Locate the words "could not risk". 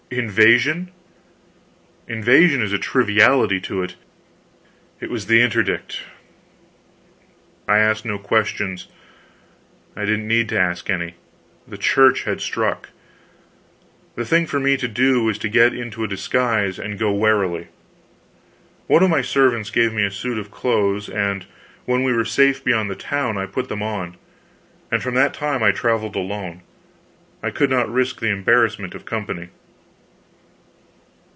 27.49-28.19